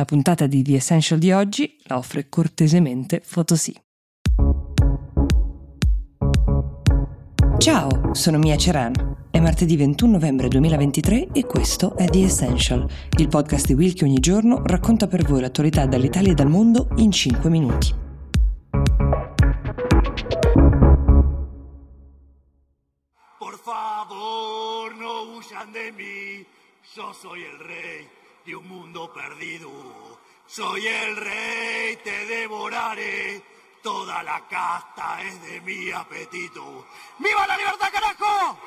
La 0.00 0.06
puntata 0.06 0.46
di 0.46 0.62
The 0.62 0.76
Essential 0.76 1.18
di 1.18 1.30
oggi 1.30 1.76
la 1.82 1.98
offre 1.98 2.30
cortesemente 2.30 3.20
Photosì. 3.20 3.76
Ciao, 7.58 8.14
sono 8.14 8.38
Mia 8.38 8.56
Ceran. 8.56 9.28
È 9.30 9.38
martedì 9.40 9.76
21 9.76 10.12
novembre 10.12 10.48
2023 10.48 11.32
e 11.32 11.44
questo 11.44 11.98
è 11.98 12.06
The 12.06 12.24
Essential, 12.24 12.88
il 13.18 13.28
podcast 13.28 13.66
di 13.66 13.74
Will 13.74 13.92
che 13.92 14.04
ogni 14.04 14.20
giorno 14.20 14.62
racconta 14.64 15.06
per 15.06 15.22
voi 15.24 15.42
l'attualità 15.42 15.84
dall'Italia 15.84 16.32
e 16.32 16.34
dal 16.34 16.48
mondo 16.48 16.88
in 16.96 17.12
5 17.12 17.50
minuti. 17.50 17.94
Por 23.38 23.60
favor, 23.62 24.94
no 24.98 25.36
huyan 25.36 25.70
de 25.72 25.92
mí. 25.92 26.46
Yo 26.96 27.12
soy 27.12 27.42
el 27.42 27.58
rey 27.58 28.19
de 28.44 28.54
un 28.54 28.66
mundo 28.66 29.10
perdido. 29.12 29.68
Soy 30.46 30.86
el 30.86 31.16
rey, 31.16 31.96
te 32.02 32.26
devoraré. 32.26 33.42
Toda 33.82 34.22
la 34.22 34.42
casta 34.48 35.22
es 35.22 35.40
de 35.42 35.60
mi 35.62 35.90
apetito. 35.90 36.84
¡Viva 37.18 37.46
la 37.46 37.56
libertad, 37.56 37.88
carajo! 37.92 38.58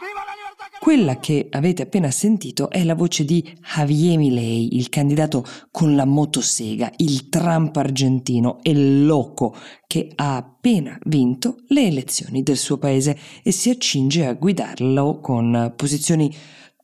¡Viva 0.00 0.24
la 0.24 0.34
libertà, 0.36 0.64
carajo! 0.64 0.84
Quella 0.84 1.18
che 1.18 1.48
avete 1.50 1.82
appena 1.82 2.10
sentito 2.10 2.70
è 2.70 2.84
la 2.84 2.94
voce 2.94 3.24
di 3.24 3.42
Javier 3.60 4.18
Milei, 4.18 4.76
il 4.76 4.88
candidato 4.88 5.44
con 5.70 5.96
la 5.96 6.04
motosega, 6.04 6.92
il 6.98 7.28
Trump 7.28 7.76
argentino 7.76 8.58
e 8.62 8.74
loco 8.74 9.56
che 9.86 10.12
ha 10.14 10.36
appena 10.36 10.96
vinto 11.06 11.62
le 11.68 11.86
elezioni 11.86 12.42
del 12.42 12.56
suo 12.56 12.78
paese 12.78 13.18
e 13.42 13.50
si 13.50 13.70
accinge 13.70 14.26
a 14.26 14.34
guidarlo 14.34 15.18
con 15.20 15.72
posizioni 15.76 16.32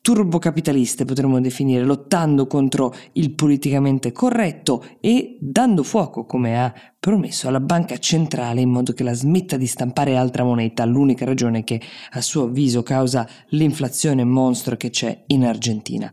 turbocapitaliste 0.09 1.05
potremmo 1.05 1.39
definire, 1.39 1.85
lottando 1.85 2.47
contro 2.47 2.95
il 3.13 3.33
politicamente 3.33 4.11
corretto 4.11 4.83
e 5.01 5.37
dando 5.39 5.83
fuoco, 5.83 6.25
come 6.25 6.59
ha 6.59 6.73
promesso, 6.99 7.47
alla 7.47 7.61
banca 7.61 7.99
centrale 7.99 8.63
in 8.63 8.71
modo 8.71 8.95
che 8.95 9.03
la 9.03 9.13
smetta 9.13 9.59
di 9.59 9.67
stampare 9.67 10.17
altra 10.17 10.45
moneta, 10.45 10.87
l'unica 10.87 11.27
ragione 11.27 11.63
che 11.63 11.79
a 12.13 12.23
suo 12.23 12.45
avviso 12.45 12.83
causa 12.83 13.29
l'inflazione 13.49 14.25
mostro 14.25 14.79
che 14.79 14.89
c'è 14.89 15.25
in 15.27 15.45
Argentina. 15.45 16.11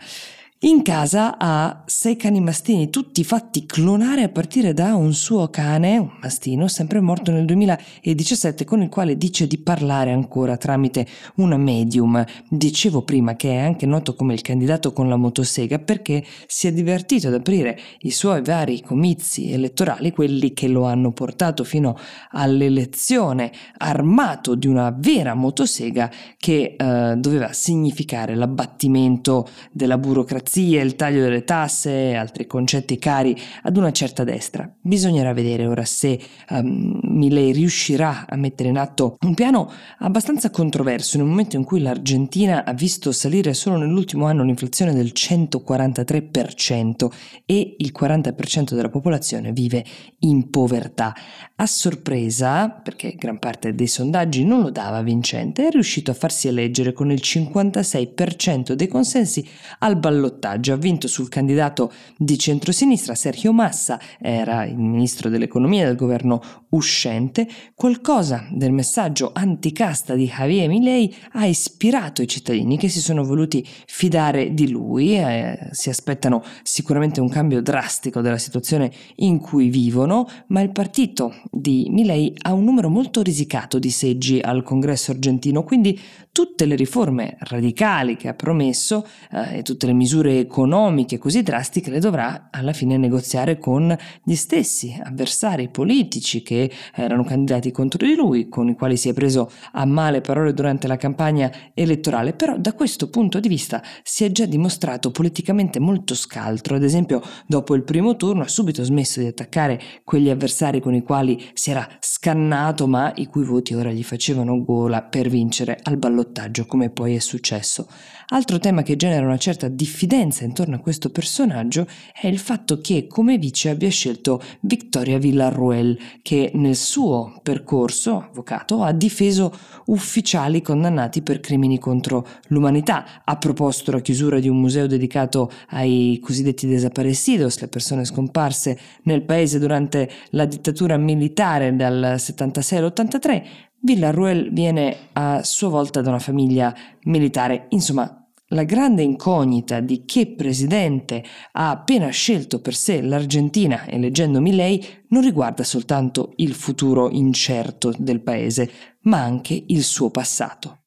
In 0.66 0.82
casa 0.82 1.38
ha 1.38 1.84
sei 1.86 2.16
cani 2.16 2.42
mastini, 2.42 2.90
tutti 2.90 3.24
fatti 3.24 3.68
clonare 3.68 4.24
a 4.24 4.30
partire 4.30 4.74
da 4.74 4.96
un 4.96 5.14
suo 5.14 5.48
cane, 5.52 6.00
un 6.00 6.10
mastino, 6.20 6.68
sempre 6.68 7.00
morto 7.02 7.30
nel 7.30 7.46
2017, 7.46 8.66
con 8.66 8.82
il 8.82 8.90
quale 8.90 9.16
dice 9.16 9.46
di 9.46 9.60
parlare 9.60 10.12
ancora 10.12 10.58
tramite 10.58 11.06
una 11.36 11.58
medium. 11.58 12.26
Dicevo 12.50 13.04
prima 13.04 13.36
che 13.36 13.52
è 13.52 13.58
anche 13.58 13.86
noto 13.86 14.16
come 14.16 14.34
il 14.34 14.42
candidato 14.42 14.92
con 14.92 15.08
la 15.08 15.18
motosega 15.18 15.78
perché 15.78 16.26
si 16.48 16.66
è 16.66 16.74
divertito 16.74 17.28
ad 17.28 17.36
aprire 17.36 17.78
i 18.00 18.10
suoi 18.10 18.42
vari 18.42 18.82
comizi 18.82 19.52
elettorali, 19.52 20.12
quelli 20.12 20.52
che 20.54 20.68
lo 20.68 20.86
hanno 20.86 21.12
portato 21.12 21.64
fino 21.64 21.96
all'elezione, 22.32 23.52
armato 23.78 24.56
di 24.56 24.66
una 24.66 24.90
vera 24.98 25.36
motosega 25.36 26.10
che 26.40 26.76
eh, 26.76 27.14
doveva 27.18 27.54
significare 27.54 28.34
l'abbattimento 28.34 29.48
della 29.72 30.00
burocrazia 30.00 30.54
burocrazia, 30.56 30.82
il 30.82 30.96
taglio 30.96 31.22
delle 31.22 31.44
tasse 31.44 32.12
e 32.12 32.16
altri 32.16 32.48
concetti 32.48 32.98
cari 32.98 33.38
ad 33.64 33.76
una 33.78 33.92
certa 33.92 34.24
destra. 34.24 34.74
Bisognerà 34.80 35.34
vedere 35.34 35.68
ora 35.68 35.84
se 35.84 36.20
um, 36.50 37.00
Milley 37.04 37.52
riuscirà 37.52 38.26
a 38.28 38.36
mettere 38.38 38.70
in 38.70 38.78
atto 38.78 39.18
un 39.22 39.34
piano 39.34 39.70
abbastanza 40.00 40.50
controverso 40.50 41.18
in 41.18 41.24
un 41.24 41.30
momento 41.30 41.58
in 41.58 41.66
cui 41.66 41.82
l'Argentina 41.82 42.64
ha 42.64 42.74
visto 42.74 43.12
salire 43.12 43.54
solo 43.54 43.78
nell'ultimo 43.78 44.26
anno 44.26 44.44
l'inflazione 44.44 44.94
del 44.94 45.12
143% 45.14 47.08
e 47.46 47.76
il 47.78 47.94
40% 47.98 48.74
della 48.74 48.90
popolazione 48.90 49.52
vive 49.52 49.84
in 50.20 50.50
povertà. 50.50 51.14
A 51.58 51.66
sorpresa, 51.66 52.70
perché 52.70 53.16
gran 53.18 53.40
parte 53.40 53.74
dei 53.74 53.88
sondaggi 53.88 54.44
non 54.44 54.62
lo 54.62 54.70
dava 54.70 55.02
vincente, 55.02 55.68
è 55.68 55.72
riuscito 55.72 56.12
a 56.12 56.14
farsi 56.14 56.48
eleggere 56.48 56.94
con 56.94 57.12
il 57.12 57.22
56% 57.24 58.74
dei 58.74 58.88
consensi 58.88 59.48
al 59.80 59.98
ballottaggio 59.98 60.45
ballottaggio. 60.46 60.74
Ha 60.74 60.78
vinto 60.78 61.08
sul 61.08 61.30
candidato 61.30 61.92
di 62.18 62.38
centrosinistra 62.38 63.16
Sergio 63.16 63.52
Massa, 63.52 64.00
era 64.20 64.66
il 64.66 64.78
ministro 64.78 65.30
dell'economia 65.30 65.86
del 65.86 65.96
governo 65.96 66.42
uscente. 66.70 67.48
Qualcosa 67.74 68.48
del 68.52 68.72
messaggio 68.72 69.32
anticasta 69.34 70.14
di 70.14 70.28
Javier 70.28 70.68
Milei 70.68 71.14
ha 71.34 71.46
ispirato 71.46 72.22
i 72.22 72.28
cittadini 72.28 72.78
che 72.78 72.90
si 72.90 73.02
sono 73.02 73.24
voluti 73.24 73.66
fidare 73.88 74.54
di 74.54 74.70
lui, 74.70 75.18
eh, 75.18 75.70
si 75.72 75.90
aspettano 75.90 76.44
sicuramente 76.64 77.20
un 77.20 77.30
cambio 77.30 77.62
drastico 77.62 78.22
della 78.22 78.38
situazione 78.38 78.92
in 79.18 79.40
cui 79.40 79.70
vivono, 79.70 80.28
ma 80.48 80.62
il 80.62 80.72
partito 80.72 81.34
di 81.50 81.88
Milei 81.90 82.34
ha 82.44 82.54
un 82.54 82.64
numero 82.64 82.90
molto 82.90 83.22
risicato 83.22 83.80
di 83.80 83.90
seggi 83.90 84.40
al 84.40 84.64
congresso 84.64 85.12
argentino, 85.12 85.64
quindi 85.64 86.00
tutte 86.36 86.66
le 86.66 86.76
riforme 86.76 87.38
radicali 87.40 88.18
che 88.18 88.28
ha 88.28 88.34
promesso 88.34 89.08
eh, 89.32 89.60
e 89.60 89.62
tutte 89.62 89.86
le 89.86 89.94
misure 89.94 90.25
economiche 90.32 91.18
così 91.18 91.44
drastiche 91.44 91.90
le 91.90 92.00
dovrà 92.00 92.50
alla 92.52 92.74
fine 92.74 92.98
negoziare 92.98 93.58
con 93.58 93.96
gli 94.24 94.36
stessi 94.36 95.00
avversari 95.02 95.70
politici 95.70 96.42
che 96.42 96.72
erano 96.94 97.24
candidati 97.24 97.72
contro 97.72 98.06
di 98.06 98.16
lui, 98.16 98.50
con 98.50 98.70
i 98.70 98.76
quali 98.76 98.98
si 98.98 99.10
è 99.10 99.14
preso 99.14 99.52
a 99.74 99.86
male 99.86 100.22
parole 100.22 100.54
durante 100.54 100.88
la 100.88 100.98
campagna 100.98 101.52
elettorale, 101.74 102.34
però 102.34 102.58
da 102.58 102.74
questo 102.74 103.10
punto 103.10 103.40
di 103.40 103.48
vista 103.48 103.84
si 104.04 104.24
è 104.24 104.32
già 104.32 104.46
dimostrato 104.46 105.12
politicamente 105.12 105.80
molto 105.80 106.16
scaltro, 106.16 106.76
ad 106.76 106.84
esempio 106.84 107.22
dopo 107.46 107.76
il 107.76 107.84
primo 107.84 108.16
turno 108.16 108.42
ha 108.42 108.48
subito 108.48 108.84
smesso 108.84 109.20
di 109.20 109.28
attaccare 109.28 109.80
quegli 110.04 110.30
avversari 110.30 110.80
con 110.80 110.94
i 110.94 111.04
quali 111.04 111.44
si 111.54 111.72
era 111.72 111.88
scannato 112.00 112.88
ma 112.88 113.14
i 113.16 113.28
cui 113.28 113.44
voti 113.44 113.74
ora 113.74 113.92
gli 113.92 114.04
facevano 114.04 114.64
gola 114.64 115.02
per 115.04 115.30
vincere 115.30 115.78
al 115.84 115.98
ballottaggio, 115.98 116.66
come 116.66 116.90
poi 116.90 117.16
è 117.16 117.20
successo. 117.20 117.88
Altro 118.28 118.58
tema 118.58 118.82
che 118.82 118.96
genera 118.96 119.26
una 119.26 119.38
certa 119.38 119.68
diffidenza 119.68 120.15
intorno 120.22 120.76
a 120.76 120.80
questo 120.80 121.10
personaggio 121.10 121.88
è 122.14 122.28
il 122.28 122.40
fatto 122.40 122.80
che 122.80 123.08
come 123.08 123.38
vice 123.38 123.70
abbia 123.70 123.90
scelto 123.90 124.42
Victoria 124.62 125.18
Villarruel, 125.18 125.98
che 126.22 126.52
nel 126.56 126.76
suo 126.76 127.40
percorso, 127.44 128.28
avvocato, 128.30 128.84
ha 128.84 128.92
difeso 128.92 129.54
ufficiali 129.86 130.62
condannati 130.62 131.22
per 131.22 131.40
crimini 131.40 131.80
contro 131.80 132.28
l'umanità, 132.48 133.24
ha 133.24 133.38
proposto 133.38 133.92
la 133.92 134.02
chiusura 134.02 134.40
di 134.40 134.50
un 134.50 134.60
museo 134.60 134.88
dedicato 134.88 135.52
ai 135.70 136.20
cosiddetti 136.22 136.68
desaparecidos, 136.68 137.60
le 137.60 137.68
persone 137.68 138.06
scomparse 138.06 138.80
nel 139.04 139.24
paese 139.24 139.60
durante 139.60 140.10
la 140.32 140.46
dittatura 140.46 140.98
militare 140.98 141.76
dal 141.76 142.16
76 142.18 142.80
all'83, 142.80 143.46
Villarruel 143.82 144.52
viene 144.52 144.96
a 145.14 145.44
sua 145.44 145.70
volta 145.70 146.02
da 146.02 146.10
una 146.10 146.20
famiglia 146.20 146.76
militare, 147.04 147.68
insomma 147.70 148.25
la 148.50 148.64
grande 148.64 149.02
incognita 149.02 149.80
di 149.80 150.06
che 150.06 150.36
presidente 150.36 151.24
ha 151.54 151.72
appena 151.72 152.10
scelto 152.10 152.62
per 152.62 152.76
sé 152.76 153.02
l'Argentina, 153.02 153.88
eleggendomi 153.88 154.54
lei, 154.54 154.86
non 155.10 155.24
riguarda 155.24 155.64
soltanto 155.64 156.34
il 156.36 156.54
futuro 156.54 157.10
incerto 157.10 157.94
del 157.98 158.22
paese, 158.22 158.72
ma 159.02 159.22
anche 159.22 159.64
il 159.68 159.84
suo 159.84 160.12
passato. 160.12 160.82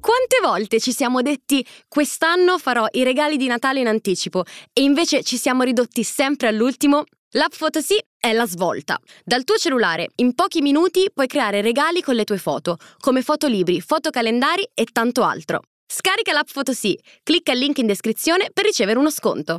Quante 0.00 0.40
volte 0.42 0.80
ci 0.80 0.92
siamo 0.92 1.22
detti 1.22 1.64
quest'anno 1.86 2.58
farò 2.58 2.86
i 2.90 3.04
regali 3.04 3.36
di 3.36 3.46
Natale 3.46 3.80
in 3.80 3.86
anticipo 3.86 4.42
e 4.72 4.82
invece 4.82 5.22
ci 5.22 5.36
siamo 5.36 5.62
ridotti 5.62 6.02
sempre 6.02 6.48
all'ultimo? 6.48 7.04
L'app 7.34 7.52
Photosì 7.56 7.96
è 8.22 8.32
la 8.32 8.46
svolta. 8.46 9.00
Dal 9.24 9.42
tuo 9.42 9.56
cellulare, 9.56 10.10
in 10.16 10.36
pochi 10.36 10.60
minuti 10.60 11.10
puoi 11.12 11.26
creare 11.26 11.60
regali 11.60 12.02
con 12.02 12.14
le 12.14 12.22
tue 12.22 12.38
foto, 12.38 12.76
come 13.00 13.20
fotolibri, 13.20 13.80
fotocalendari 13.80 14.68
e 14.74 14.86
tanto 14.92 15.24
altro. 15.24 15.62
Scarica 15.84 16.32
l'app 16.32 16.46
Photosì, 16.52 16.96
clicca 17.24 17.50
il 17.50 17.58
link 17.58 17.78
in 17.78 17.86
descrizione 17.86 18.50
per 18.52 18.64
ricevere 18.64 19.00
uno 19.00 19.10
sconto. 19.10 19.58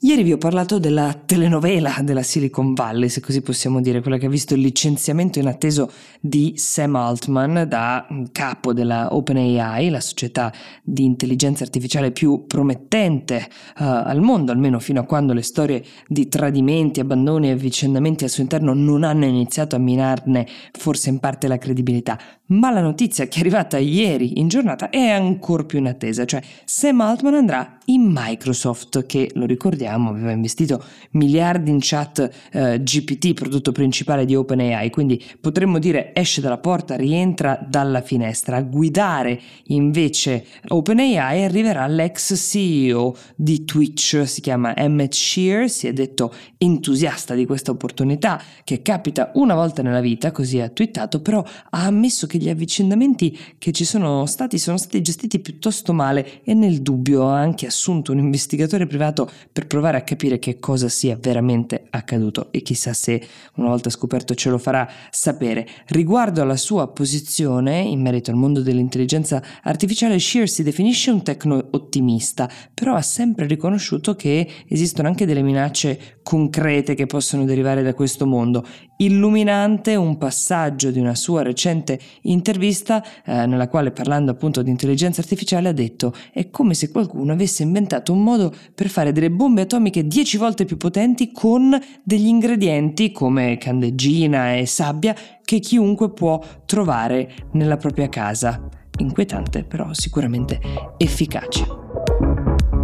Ieri 0.00 0.22
vi 0.22 0.32
ho 0.32 0.38
parlato 0.38 0.78
della 0.78 1.12
telenovela 1.12 1.96
della 2.04 2.22
Silicon 2.22 2.72
Valley, 2.72 3.08
se 3.08 3.18
così 3.18 3.42
possiamo 3.42 3.80
dire, 3.80 4.00
quella 4.00 4.16
che 4.16 4.26
ha 4.26 4.28
visto 4.28 4.54
il 4.54 4.60
licenziamento 4.60 5.40
inatteso 5.40 5.90
di 6.20 6.52
Sam 6.54 6.94
Altman 6.94 7.64
da 7.66 8.06
capo 8.30 8.72
della 8.72 9.12
OpenAI, 9.12 9.90
la 9.90 10.00
società 10.00 10.52
di 10.84 11.02
intelligenza 11.02 11.64
artificiale 11.64 12.12
più 12.12 12.44
promettente 12.46 13.48
uh, 13.78 13.82
al 13.82 14.20
mondo, 14.20 14.52
almeno 14.52 14.78
fino 14.78 15.00
a 15.00 15.04
quando 15.04 15.32
le 15.32 15.42
storie 15.42 15.84
di 16.06 16.28
tradimenti, 16.28 17.00
abbandoni 17.00 17.48
e 17.48 17.52
avvicendamenti 17.54 18.22
al 18.22 18.30
suo 18.30 18.44
interno 18.44 18.74
non 18.74 19.02
hanno 19.02 19.24
iniziato 19.24 19.74
a 19.74 19.80
minarne 19.80 20.46
forse 20.78 21.08
in 21.08 21.18
parte 21.18 21.48
la 21.48 21.58
credibilità. 21.58 22.16
Ma 22.50 22.70
la 22.70 22.80
notizia 22.80 23.26
che 23.26 23.38
è 23.38 23.40
arrivata 23.40 23.78
ieri 23.78 24.38
in 24.38 24.46
giornata 24.46 24.90
è 24.90 25.08
ancora 25.08 25.64
più 25.64 25.80
in 25.80 25.88
attesa, 25.88 26.24
cioè 26.24 26.40
Sam 26.64 27.00
Altman 27.00 27.34
andrà 27.34 27.78
in 27.86 28.08
Microsoft, 28.08 29.04
che 29.04 29.30
lo 29.34 29.44
ricordiamo 29.44 29.86
sappiamo, 29.88 30.10
aveva 30.10 30.30
investito 30.30 30.84
miliardi 31.12 31.70
in 31.70 31.78
chat 31.80 32.30
eh, 32.52 32.82
GPT, 32.82 33.32
prodotto 33.32 33.72
principale 33.72 34.26
di 34.26 34.34
OpenAI, 34.34 34.90
quindi 34.90 35.22
potremmo 35.40 35.78
dire 35.78 36.12
esce 36.14 36.40
dalla 36.40 36.58
porta, 36.58 36.96
rientra 36.96 37.58
dalla 37.66 38.02
finestra. 38.02 38.56
A 38.56 38.62
guidare 38.62 39.40
invece 39.66 40.44
OpenAI 40.66 41.44
arriverà 41.44 41.86
l'ex 41.86 42.34
CEO 42.36 43.16
di 43.34 43.64
Twitch, 43.64 44.26
si 44.26 44.40
chiama 44.40 44.76
Emmett 44.76 45.14
Shear, 45.14 45.70
si 45.70 45.86
è 45.86 45.92
detto 45.92 46.32
entusiasta 46.58 47.34
di 47.34 47.46
questa 47.46 47.70
opportunità 47.70 48.40
che 48.64 48.82
capita 48.82 49.30
una 49.34 49.54
volta 49.54 49.82
nella 49.82 50.00
vita, 50.00 50.30
così 50.32 50.60
ha 50.60 50.68
twittato, 50.68 51.20
però 51.20 51.42
ha 51.70 51.84
ammesso 51.84 52.26
che 52.26 52.38
gli 52.38 52.48
avvicendamenti 52.48 53.36
che 53.58 53.72
ci 53.72 53.84
sono 53.84 54.26
stati 54.26 54.58
sono 54.58 54.76
stati 54.76 55.00
gestiti 55.00 55.38
piuttosto 55.38 55.92
male 55.92 56.42
e 56.44 56.52
nel 56.54 56.82
dubbio 56.82 57.28
ha 57.28 57.38
anche 57.38 57.66
assunto 57.66 58.12
un 58.12 58.18
investigatore 58.18 58.86
privato 58.86 59.30
per 59.52 59.66
provare 59.66 59.77
a 59.80 60.02
capire 60.02 60.38
che 60.38 60.58
cosa 60.58 60.88
sia 60.88 61.16
veramente 61.20 61.86
accaduto 61.90 62.48
e 62.50 62.62
chissà 62.62 62.92
se 62.92 63.22
una 63.54 63.68
volta 63.68 63.90
scoperto 63.90 64.34
ce 64.34 64.50
lo 64.50 64.58
farà 64.58 64.88
sapere. 65.10 65.66
Riguardo 65.86 66.42
alla 66.42 66.56
sua 66.56 66.88
posizione 66.88 67.80
in 67.80 68.00
merito 68.00 68.30
al 68.30 68.36
mondo 68.36 68.60
dell'intelligenza 68.60 69.42
artificiale, 69.62 70.18
Shear 70.18 70.48
si 70.48 70.62
definisce 70.62 71.10
un 71.10 71.22
tecno 71.22 71.68
ottimista, 71.70 72.48
però 72.74 72.94
ha 72.94 73.02
sempre 73.02 73.46
riconosciuto 73.46 74.14
che 74.14 74.46
esistono 74.66 75.08
anche 75.08 75.26
delle 75.26 75.42
minacce 75.42 76.18
concrete 76.22 76.94
che 76.94 77.06
possono 77.06 77.44
derivare 77.44 77.82
da 77.82 77.94
questo 77.94 78.26
mondo. 78.26 78.66
Illuminante 78.98 79.94
un 79.94 80.18
passaggio 80.18 80.90
di 80.90 80.98
una 80.98 81.14
sua 81.14 81.42
recente 81.42 81.98
intervista 82.22 83.02
eh, 83.24 83.46
nella 83.46 83.68
quale 83.68 83.92
parlando 83.92 84.32
appunto 84.32 84.60
di 84.60 84.70
intelligenza 84.70 85.20
artificiale 85.20 85.68
ha 85.68 85.72
detto 85.72 86.12
è 86.32 86.50
come 86.50 86.74
se 86.74 86.90
qualcuno 86.90 87.32
avesse 87.32 87.62
inventato 87.62 88.12
un 88.12 88.22
modo 88.22 88.52
per 88.74 88.88
fare 88.88 89.12
delle 89.12 89.30
bombe 89.30 89.62
atomiche 89.68 90.06
dieci 90.06 90.38
volte 90.38 90.64
più 90.64 90.78
potenti 90.78 91.30
con 91.30 91.78
degli 92.02 92.26
ingredienti 92.26 93.12
come 93.12 93.58
candeggina 93.58 94.54
e 94.54 94.64
sabbia 94.64 95.14
che 95.44 95.58
chiunque 95.58 96.10
può 96.10 96.42
trovare 96.64 97.34
nella 97.52 97.76
propria 97.76 98.08
casa. 98.08 98.66
Inquietante 99.00 99.64
però 99.64 99.92
sicuramente 99.92 100.58
efficace. 100.96 101.66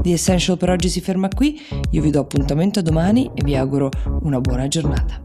The 0.02 0.12
Essential 0.12 0.58
per 0.58 0.68
oggi 0.68 0.90
si 0.90 1.00
ferma 1.00 1.28
qui, 1.28 1.58
io 1.90 2.02
vi 2.02 2.10
do 2.10 2.20
appuntamento 2.20 2.82
domani 2.82 3.30
e 3.34 3.42
vi 3.42 3.56
auguro 3.56 3.88
una 4.20 4.38
buona 4.40 4.68
giornata. 4.68 5.23